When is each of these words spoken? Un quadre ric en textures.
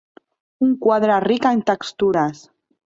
Un 0.69 0.71
quadre 0.85 1.21
ric 1.27 1.47
en 1.53 1.63
textures. 1.71 2.45